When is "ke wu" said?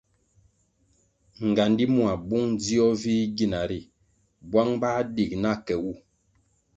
5.65-5.91